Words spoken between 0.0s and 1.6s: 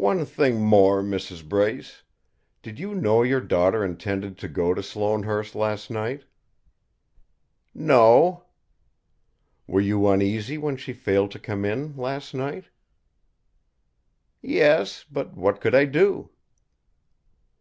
"One thing more, Mrs.